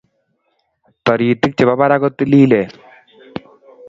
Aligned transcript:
Taritik 1.05 1.53
chepo 1.57 1.73
parak 1.79 1.99
ko 2.03 2.07
tililen 2.17 2.67